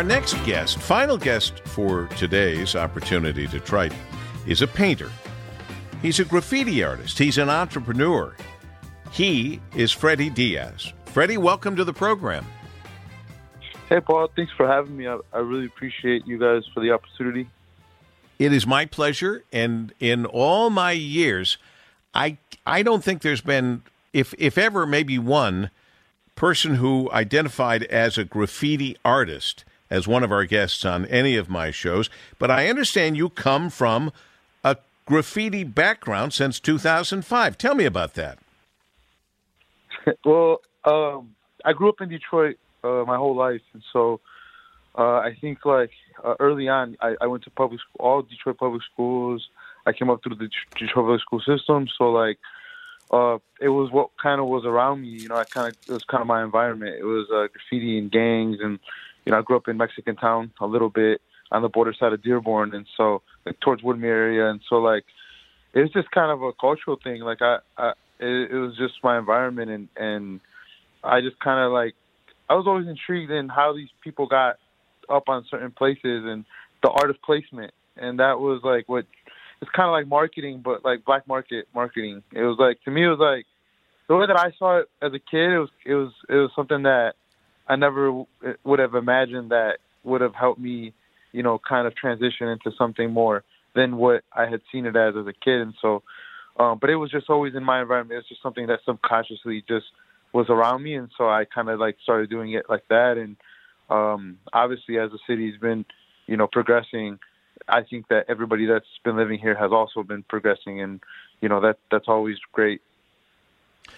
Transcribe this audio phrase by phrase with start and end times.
[0.00, 3.92] Our next guest, final guest for today's Opportunity Detroit,
[4.46, 5.10] is a painter.
[6.00, 7.18] He's a graffiti artist.
[7.18, 8.34] He's an entrepreneur.
[9.10, 10.94] He is Freddie Diaz.
[11.04, 12.46] Freddie, welcome to the program.
[13.90, 14.30] Hey, Paul.
[14.34, 15.06] Thanks for having me.
[15.06, 17.50] I, I really appreciate you guys for the opportunity.
[18.38, 21.58] It is my pleasure, and in all my years,
[22.14, 23.82] I I don't think there's been,
[24.14, 25.70] if if ever, maybe one
[26.36, 31.48] person who identified as a graffiti artist as one of our guests on any of
[31.48, 32.08] my shows.
[32.38, 34.12] But I understand you come from
[34.62, 37.58] a graffiti background since 2005.
[37.58, 38.38] Tell me about that.
[40.24, 41.34] well, um,
[41.64, 44.20] I grew up in Detroit uh, my whole life, and so
[44.96, 45.90] uh, I think like
[46.24, 49.48] uh, early on, I, I went to public school, all Detroit public schools.
[49.86, 50.48] I came up through the
[50.78, 52.38] Detroit public school system, so like
[53.10, 55.08] uh, it was what kind of was around me.
[55.08, 56.96] You know, I kind of it was kind of my environment.
[56.98, 58.78] It was uh, graffiti and gangs, and
[59.24, 61.20] you know, I grew up in Mexican Town a little bit
[61.52, 65.04] on the border side of Dearborn, and so like towards Woodmere area, and so like
[65.72, 67.20] it was just kind of a cultural thing.
[67.22, 70.40] Like I, I it, it was just my environment, and and
[71.02, 71.94] I just kind of like
[72.48, 74.56] I was always intrigued in how these people got
[75.08, 76.44] up on certain places and
[76.82, 79.06] the art of placement, and that was like what
[79.60, 82.22] it's kind of like marketing, but like black market marketing.
[82.32, 83.46] It was like to me, it was like
[84.08, 85.50] the way that I saw it as a kid.
[85.50, 87.14] It was it was it was something that
[87.70, 88.24] I never
[88.64, 90.92] would have imagined that would have helped me,
[91.30, 93.44] you know, kind of transition into something more
[93.76, 95.60] than what I had seen it as as a kid.
[95.60, 96.02] And so,
[96.58, 98.18] um, but it was just always in my environment.
[98.18, 99.86] It's just something that subconsciously just
[100.32, 103.16] was around me, and so I kind of like started doing it like that.
[103.16, 103.36] And
[103.88, 105.84] um, obviously, as the city's been,
[106.26, 107.20] you know, progressing,
[107.68, 111.00] I think that everybody that's been living here has also been progressing, and
[111.40, 112.82] you know that that's always great.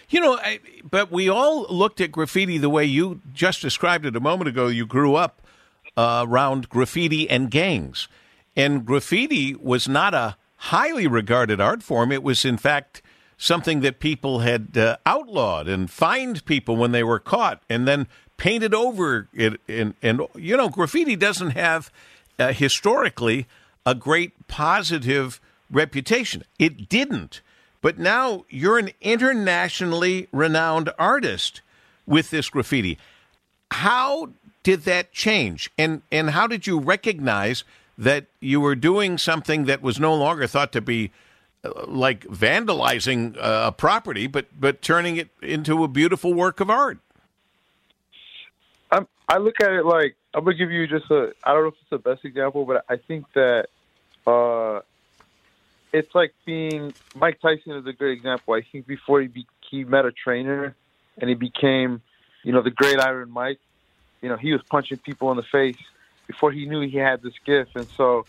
[0.08, 4.16] You know, I, but we all looked at graffiti the way you just described it
[4.16, 4.68] a moment ago.
[4.68, 5.42] You grew up
[5.96, 8.08] uh, around graffiti and gangs,
[8.56, 12.12] and graffiti was not a highly regarded art form.
[12.12, 13.02] It was, in fact,
[13.36, 18.06] something that people had uh, outlawed and fined people when they were caught, and then
[18.36, 19.60] painted over it.
[19.66, 21.90] And, and you know, graffiti doesn't have
[22.38, 23.46] uh, historically
[23.84, 26.44] a great positive reputation.
[26.58, 27.40] It didn't.
[27.82, 31.60] But now you're an internationally renowned artist
[32.06, 32.96] with this graffiti.
[33.72, 34.30] How
[34.62, 35.70] did that change?
[35.76, 37.64] And and how did you recognize
[37.98, 41.10] that you were doing something that was no longer thought to be
[41.64, 46.70] uh, like vandalizing uh, a property, but but turning it into a beautiful work of
[46.70, 46.98] art?
[48.92, 51.32] I'm, I look at it like I'm gonna give you just a.
[51.42, 53.66] I don't know if it's the best example, but I think that
[54.26, 54.80] uh,
[55.92, 58.54] it's like being Mike Tyson is a great example.
[58.54, 60.74] I think before he be, he met a trainer
[61.18, 62.02] and he became,
[62.42, 63.60] you know, the great Iron Mike.
[64.20, 65.76] You know, he was punching people in the face
[66.26, 67.72] before he knew he had this gift.
[67.74, 68.24] And so,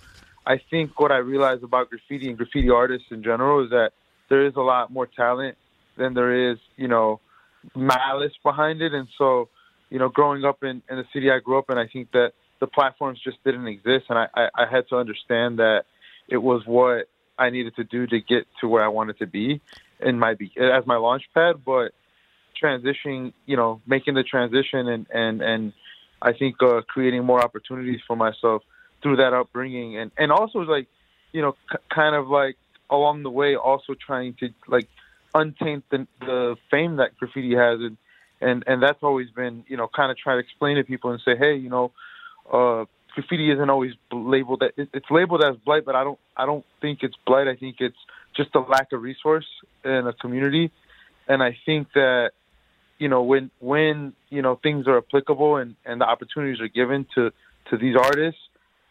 [0.45, 3.91] I think what I realized about graffiti and graffiti artists in general is that
[4.27, 5.57] there is a lot more talent
[5.95, 7.21] than there is, you know,
[7.75, 8.93] malice behind it.
[8.93, 9.47] And so,
[9.89, 12.33] you know, growing up in, in the city I grew up in, I think that
[12.59, 15.83] the platforms just didn't exist, and I, I, I had to understand that
[16.29, 19.61] it was what I needed to do to get to where I wanted to be
[19.99, 21.63] in my as my launch pad.
[21.65, 21.93] But
[22.61, 25.73] transitioning, you know, making the transition and and and
[26.21, 28.63] I think uh, creating more opportunities for myself
[29.01, 30.87] through that upbringing, and and also like,
[31.31, 32.57] you know, c- kind of like
[32.89, 34.87] along the way, also trying to like
[35.35, 37.97] untaint the the fame that graffiti has and
[38.41, 41.21] and and that's always been you know kind of trying to explain to people and
[41.25, 41.91] say hey you know
[42.51, 46.65] uh graffiti isn't always labeled that it's labeled as blight but i don't i don't
[46.81, 47.97] think it's blight i think it's
[48.35, 49.45] just a lack of resource
[49.83, 50.71] in a community
[51.27, 52.31] and i think that
[52.97, 57.05] you know when when you know things are applicable and and the opportunities are given
[57.15, 57.31] to
[57.69, 58.41] to these artists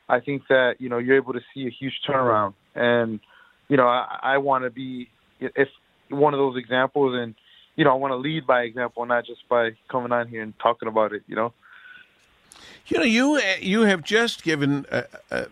[0.09, 3.21] i think that you know you're able to see a huge turnaround and
[3.69, 5.09] you know i i want to be
[5.41, 5.69] if
[6.11, 7.35] one of those examples and
[7.77, 10.55] you know, I want to lead by example, not just by coming on here and
[10.59, 11.23] talking about it.
[11.27, 11.53] You know.
[12.87, 15.47] You know, you uh, you have just given a, a,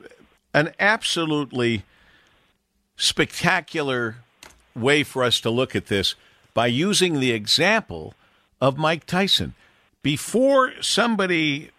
[0.52, 1.84] an absolutely
[2.96, 4.16] spectacular
[4.74, 6.14] way for us to look at this
[6.54, 8.14] by using the example
[8.60, 9.54] of Mike Tyson.
[10.02, 11.70] Before somebody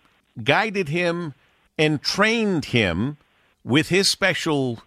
[0.44, 1.34] guided him
[1.78, 3.18] and trained him
[3.64, 4.80] with his special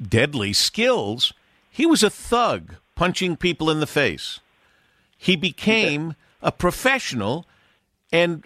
[0.00, 1.32] deadly skills,
[1.70, 4.40] he was a thug punching people in the face.
[5.16, 7.46] He became a professional
[8.12, 8.44] and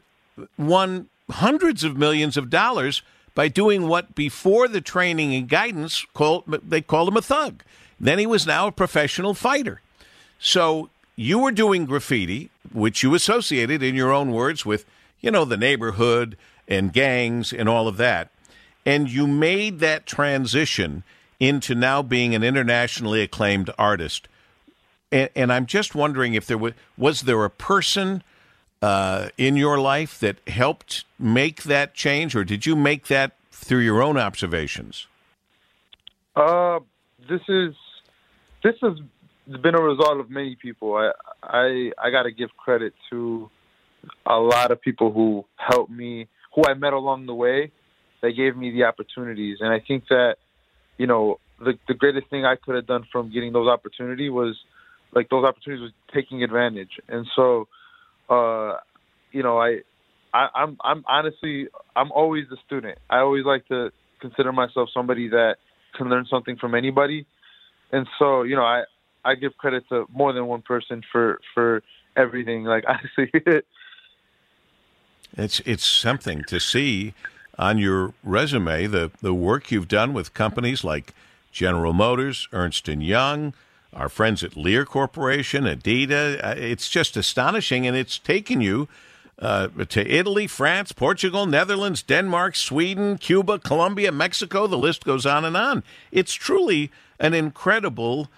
[0.57, 3.03] won hundreds of millions of dollars
[3.35, 7.63] by doing what before the training and guidance called they called him a thug.
[7.99, 9.81] Then he was now a professional fighter.
[10.39, 14.85] So you were doing graffiti, which you associated in your own words with,
[15.21, 16.37] you know, the neighborhood
[16.67, 18.31] and gangs and all of that.
[18.85, 21.05] And you made that transition
[21.39, 24.27] into now being an internationally acclaimed artist.
[25.13, 28.23] And, and I'm just wondering if there was was there a person
[28.83, 33.79] uh, in your life that helped make that change, or did you make that through
[33.81, 35.07] your own observations?
[36.35, 36.81] Uh,
[37.29, 37.75] this is
[38.65, 38.99] this has
[39.63, 40.97] been a result of many people.
[40.97, 41.13] I
[41.43, 43.51] I I got to give credit to
[44.27, 47.71] a lot of people who helped me, who I met along the way.
[48.21, 50.37] They gave me the opportunities, and I think that
[50.99, 54.59] you know the the greatest thing I could have done from getting those opportunities was
[55.15, 57.01] like those opportunities was taking advantage.
[57.09, 57.69] And so,
[58.33, 58.79] uh,
[59.31, 59.81] you know, I,
[60.33, 62.99] I I'm I'm honestly I'm always a student.
[63.11, 63.91] I always like to
[64.21, 65.57] consider myself somebody that
[65.97, 67.27] can learn something from anybody.
[67.91, 68.85] And so, you know, I
[69.25, 71.83] I give credit to more than one person for for
[72.17, 72.65] everything.
[72.65, 73.31] Like honestly,
[75.37, 77.15] it's it's something to see
[77.59, 81.15] on your resume the the work you've done with companies like
[81.53, 83.53] General Motors, Ernst and Young,
[83.93, 86.43] our friends at Lear Corporation, Adidas.
[86.43, 88.89] Uh, it's just astonishing, and it's taken you
[89.39, 94.67] uh, to Italy, France, Portugal, Netherlands, Denmark, Sweden, Cuba, Colombia, Mexico.
[94.67, 95.83] The list goes on and on.
[96.11, 98.29] It's truly an incredible,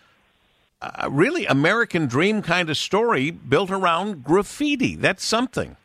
[0.80, 4.96] uh, really American dream kind of story built around graffiti.
[4.96, 5.76] That's something.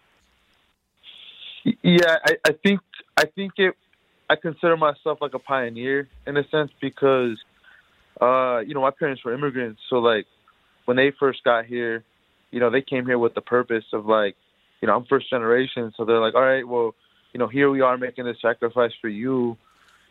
[1.84, 2.80] Yeah, I, I think
[3.18, 3.76] I think it.
[4.32, 7.38] I consider myself like a pioneer in a sense because
[8.20, 10.26] uh, you know, my parents were immigrants, so like
[10.86, 12.04] when they first got here,
[12.52, 14.36] you know, they came here with the purpose of like,
[14.82, 16.96] you know, I'm first generation, so they're like, all right, well,
[17.34, 19.58] you know, here we are making this sacrifice for you.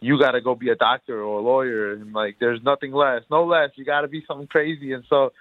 [0.01, 3.23] You got to go be a doctor or a lawyer, and like, there's nothing less,
[3.31, 3.71] no less.
[3.75, 5.33] You got to be something crazy, and so,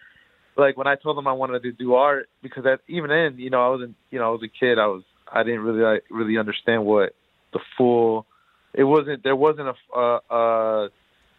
[0.56, 3.52] like, when I told them I wanted to do art, because at, even then, you
[3.52, 6.04] know, I wasn't, you know, I was a kid, I was, I didn't really like,
[6.10, 7.14] really understand what
[7.54, 8.26] the full.
[8.74, 9.24] It wasn't.
[9.24, 9.96] There wasn't a.
[9.96, 10.88] Uh, uh,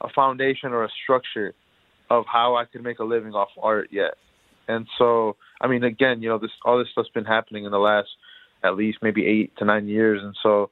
[0.00, 1.54] a foundation or a structure
[2.10, 4.14] of how I could make a living off art yet.
[4.66, 7.78] And so, I mean, again, you know, this all this stuff's been happening in the
[7.78, 8.08] last
[8.62, 10.70] at least maybe eight to nine years, and so,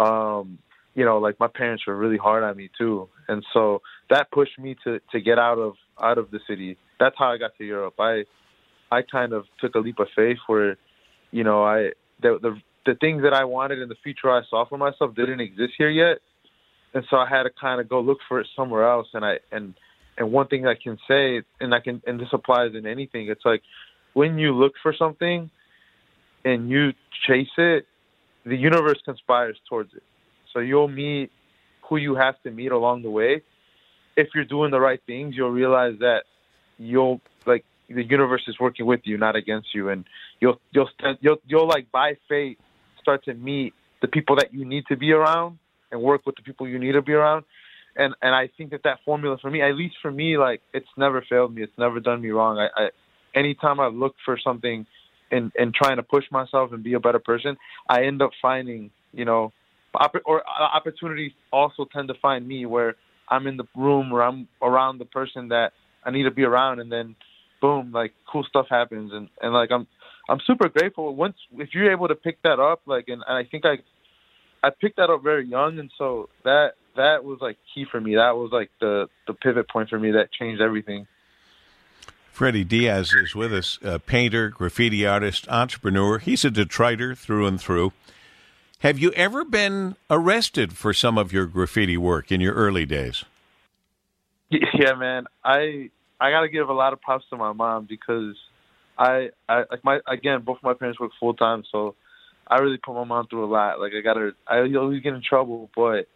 [0.00, 0.58] um,
[0.94, 4.58] you know, like my parents were really hard on me too, and so that pushed
[4.58, 6.76] me to to get out of out of the city.
[6.98, 7.94] That's how I got to Europe.
[7.98, 8.24] I
[8.90, 10.76] I kind of took a leap of faith where,
[11.30, 11.90] you know, I
[12.22, 15.40] the the the things that I wanted in the future I saw for myself didn't
[15.40, 16.18] exist here yet,
[16.94, 19.08] and so I had to kind of go look for it somewhere else.
[19.12, 19.74] And I and
[20.18, 23.28] and one thing I can say, and I can, and this applies in anything.
[23.28, 23.62] It's like
[24.14, 25.50] when you look for something
[26.44, 26.92] and you
[27.26, 27.86] chase it,
[28.44, 30.02] the universe conspires towards it.
[30.52, 31.30] So you'll meet
[31.88, 33.42] who you have to meet along the way.
[34.16, 36.22] If you're doing the right things, you'll realize that
[36.78, 40.04] you'll like the universe is working with you, not against you, and
[40.40, 40.88] you'll you'll
[41.20, 42.58] you'll you'll like by fate
[43.02, 45.58] start to meet the people that you need to be around
[45.90, 47.44] and work with the people you need to be around.
[47.96, 50.88] And and I think that that formula for me, at least for me, like it's
[50.96, 51.62] never failed me.
[51.62, 52.58] It's never done me wrong.
[52.58, 52.88] I, I
[53.34, 54.86] anytime I look for something
[55.30, 57.56] and and trying to push myself and be a better person,
[57.88, 59.52] I end up finding you know,
[59.94, 62.94] opp- or uh, opportunities also tend to find me where
[63.28, 65.72] I'm in the room or I'm around the person that
[66.04, 67.16] I need to be around, and then
[67.60, 69.86] boom, like cool stuff happens, and and like I'm
[70.28, 73.48] I'm super grateful once if you're able to pick that up, like, and, and I
[73.50, 73.78] think I
[74.66, 78.16] I picked that up very young, and so that that was like key for me.
[78.16, 81.06] That was like the the pivot point for me that changed everything.
[82.32, 86.18] Freddie Diaz is with us, a painter, graffiti artist, entrepreneur.
[86.18, 87.92] He's a Detroiter through and through.
[88.80, 93.24] Have you ever been arrested for some of your graffiti work in your early days?
[94.50, 95.26] Yeah, man.
[95.44, 98.36] I I got to give a lot of props to my mom because
[98.98, 101.94] I I like my again both my parents work full time, so
[102.48, 103.80] I really put my mom through a lot.
[103.80, 106.08] Like I got her, I always get in trouble, but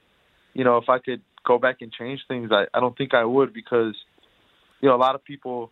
[0.55, 3.25] you know, if I could go back and change things, I I don't think I
[3.25, 3.95] would because
[4.81, 5.71] you know a lot of people.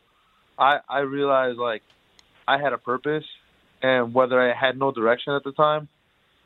[0.59, 1.83] I I realized like
[2.47, 3.25] I had a purpose,
[3.83, 5.89] and whether I had no direction at the time,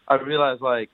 [0.07, 0.91] I realized like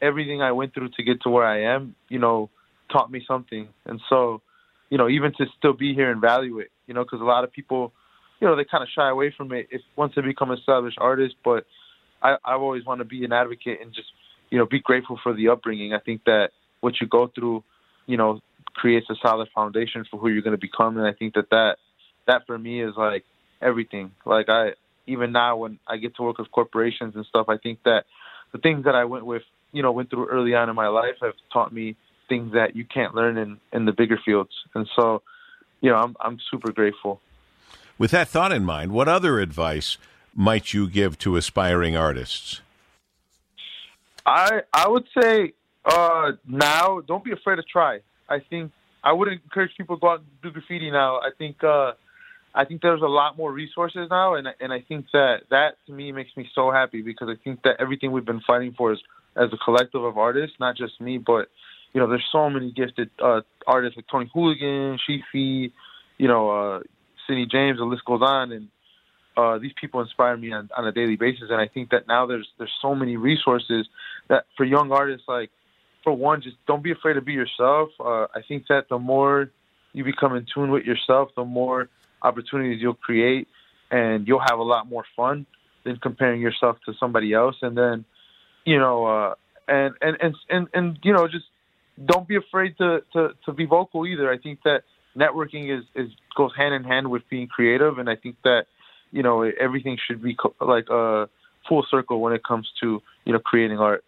[0.00, 2.50] everything I went through to get to where I am, you know,
[2.90, 4.42] taught me something, and so
[4.90, 7.44] you know even to still be here and value it, you know, because a lot
[7.44, 7.92] of people,
[8.40, 11.36] you know, they kind of shy away from it if once they become established artists,
[11.42, 11.64] but
[12.22, 14.08] I, I've always want to be an advocate and just,
[14.50, 15.92] you know, be grateful for the upbringing.
[15.92, 16.50] I think that
[16.80, 17.64] what you go through,
[18.06, 18.40] you know,
[18.74, 20.96] creates a solid foundation for who you're going to become.
[20.96, 21.76] And I think that that,
[22.26, 23.24] that for me is like
[23.60, 24.12] everything.
[24.24, 24.72] Like I,
[25.06, 28.04] even now when I get to work with corporations and stuff, I think that
[28.52, 31.16] the things that I went with, you know, went through early on in my life
[31.22, 31.96] have taught me
[32.28, 34.52] things that you can't learn in, in the bigger fields.
[34.74, 35.22] And so,
[35.80, 37.20] you know, I'm, I'm super grateful.
[37.98, 39.98] With that thought in mind, what other advice
[40.34, 42.60] might you give to aspiring artists?
[44.24, 45.52] I I would say
[45.84, 48.00] uh, now don't be afraid to try.
[48.28, 48.72] I think
[49.04, 51.16] I would encourage people to go out and do graffiti now.
[51.16, 51.92] I think uh,
[52.54, 55.92] I think there's a lot more resources now, and and I think that that to
[55.92, 59.00] me makes me so happy because I think that everything we've been fighting for is
[59.36, 61.48] as a collective of artists, not just me, but
[61.92, 65.72] you know, there's so many gifted uh, artists like Tony Hooligan, Sheefy,
[66.18, 66.80] you know, uh,
[67.26, 68.68] Sydney James, the list goes on, and
[69.36, 71.44] uh, these people inspire me on, on a daily basis.
[71.50, 73.88] And I think that now there's there's so many resources
[74.28, 75.50] that for young artists, like
[76.04, 77.90] for one, just don't be afraid to be yourself.
[78.00, 79.50] Uh, I think that the more
[79.92, 81.88] you become in tune with yourself, the more
[82.22, 83.48] opportunities you'll create,
[83.90, 85.46] and you'll have a lot more fun
[85.84, 87.56] than comparing yourself to somebody else.
[87.62, 88.04] And then,
[88.64, 89.34] you know, uh,
[89.68, 91.46] and, and and and and you know, just
[92.04, 94.30] don't be afraid to to to be vocal either.
[94.30, 94.82] I think that
[95.16, 98.66] networking is is goes hand in hand with being creative, and I think that
[99.12, 101.28] you know everything should be co- like a
[101.68, 104.04] full circle when it comes to you know creating art.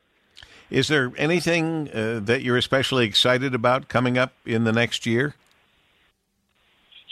[0.71, 5.35] Is there anything uh, that you're especially excited about coming up in the next year?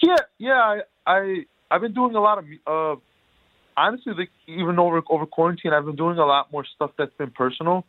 [0.03, 3.01] Yeah, yeah, I, I I've been doing a lot of uh,
[3.77, 7.31] honestly, like even over over quarantine, I've been doing a lot more stuff that's been
[7.31, 7.85] personal.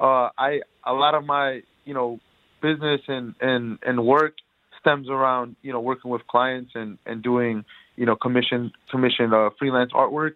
[0.00, 2.18] Uh, I a lot of my you know
[2.60, 4.34] business and and and work
[4.80, 7.64] stems around you know working with clients and and doing
[7.96, 10.34] you know commission commission uh, freelance artwork.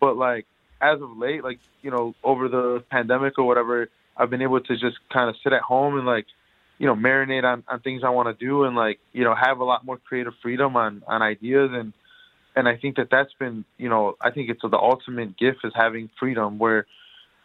[0.00, 0.46] But like
[0.80, 4.76] as of late, like you know over the pandemic or whatever, I've been able to
[4.76, 6.26] just kind of sit at home and like
[6.78, 9.60] you know marinate on, on things I want to do and like you know have
[9.60, 11.92] a lot more creative freedom on on ideas and
[12.56, 15.72] and I think that that's been you know I think it's the ultimate gift is
[15.74, 16.86] having freedom where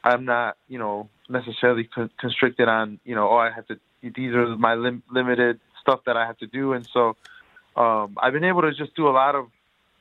[0.04, 4.34] I'm not you know necessarily con- constricted on you know oh I have to these
[4.34, 7.16] are my lim- limited stuff that I have to do and so
[7.78, 9.46] um, I've been able to just do a lot of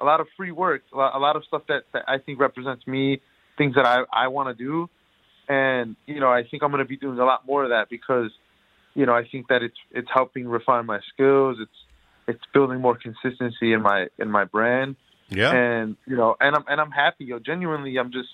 [0.01, 2.41] a lot of free work a lot, a lot of stuff that, that I think
[2.41, 3.21] represents me
[3.59, 4.89] things that I I want to do
[5.49, 7.89] and you know I think I'm going to be doing a lot more of that
[7.89, 8.31] because
[8.95, 11.71] you know I think that it's it's helping refine my skills it's
[12.29, 14.97] it's building more consistency in my in my brand
[15.29, 15.53] Yeah.
[15.53, 18.29] and you know and I'm and I'm happy yo genuinely I'm just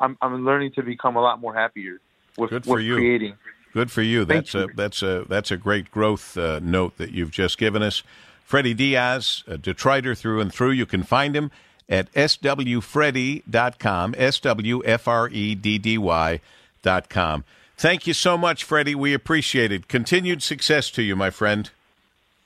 [0.00, 1.98] I'm I'm learning to become a lot more happier
[2.36, 2.96] with Good for with you.
[2.96, 3.34] creating
[3.72, 4.24] Good for you.
[4.24, 4.60] Thank That's you.
[4.64, 8.02] a that's a that's a great growth uh, note that you've just given us.
[8.46, 10.70] Freddie Diaz, a Detroiter through and through.
[10.70, 11.50] You can find him
[11.88, 16.40] at swfreddy.com, S W F R E D D Y
[16.80, 17.42] dot com.
[17.76, 18.94] Thank you so much, Freddie.
[18.94, 19.88] We appreciate it.
[19.88, 21.68] Continued success to you, my friend.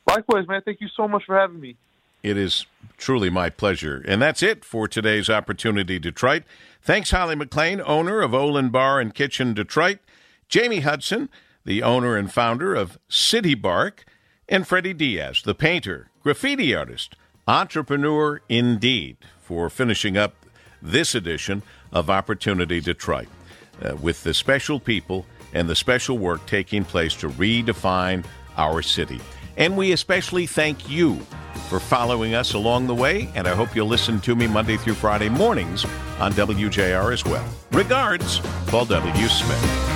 [0.08, 1.76] likewise man thank you so much for having me
[2.22, 2.64] It is
[2.96, 4.02] truly my pleasure.
[4.08, 6.44] And that's it for today's Opportunity Detroit.
[6.80, 9.98] Thanks, Holly McLean, owner of Olin Bar and Kitchen Detroit,
[10.48, 11.28] Jamie Hudson,
[11.66, 14.06] the owner and founder of City Bark,
[14.50, 17.14] and Freddie Diaz, the painter, graffiti artist,
[17.46, 20.34] entrepreneur indeed, for finishing up
[20.82, 23.28] this edition of Opportunity Detroit
[23.82, 28.24] uh, with the special people and the special work taking place to redefine
[28.56, 29.20] our city.
[29.56, 31.16] And we especially thank you
[31.68, 34.94] for following us along the way, and I hope you'll listen to me Monday through
[34.94, 35.84] Friday mornings
[36.18, 37.46] on WJR as well.
[37.72, 39.28] Regards, Paul W.
[39.28, 39.89] Smith.